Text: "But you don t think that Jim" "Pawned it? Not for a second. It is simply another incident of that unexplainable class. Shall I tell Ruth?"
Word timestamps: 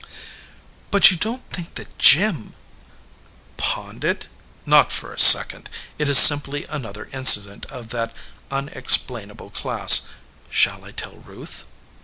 "But 0.89 1.11
you 1.11 1.17
don 1.17 1.37
t 1.37 1.43
think 1.51 1.75
that 1.75 1.99
Jim" 1.99 2.55
"Pawned 3.67 4.03
it? 4.03 4.27
Not 4.65 4.91
for 4.91 5.13
a 5.13 5.19
second. 5.19 5.69
It 5.99 6.09
is 6.09 6.17
simply 6.17 6.65
another 6.65 7.07
incident 7.13 7.67
of 7.67 7.89
that 7.89 8.11
unexplainable 8.49 9.51
class. 9.51 10.07
Shall 10.49 10.83
I 10.85 10.89
tell 10.91 11.17
Ruth?" 11.17 11.65